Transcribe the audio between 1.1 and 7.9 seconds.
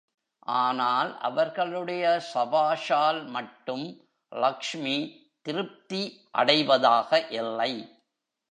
அவர்களுடைய சபாஷால் மட்டும் லக்ஷ்மி திருப்தி அடைவதாக இல்லை.